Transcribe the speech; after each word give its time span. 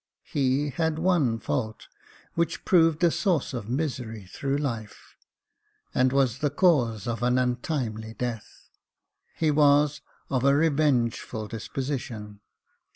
He 0.23 0.71
had 0.71 0.97
one 0.97 1.37
fault, 1.37 1.87
which 2.33 2.65
proved 2.65 3.03
a 3.03 3.11
source 3.11 3.53
of 3.53 3.69
misery 3.69 4.25
through 4.25 4.57
life, 4.57 5.15
and 5.93 6.11
was 6.11 6.39
the 6.39 6.49
cause 6.49 7.05
of 7.05 7.21
an 7.21 7.37
untimely 7.37 8.15
death. 8.15 8.67
He 9.35 9.51
was 9.51 10.01
of 10.27 10.43
a 10.43 10.55
revengeful 10.55 11.47
disposition. 11.49 12.39